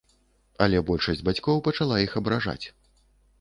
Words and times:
Але 0.65 0.79
большасць 0.87 1.21
бацькоў 1.27 1.61
пачала 1.67 2.01
іх 2.07 2.17
абражаць. 2.23 2.65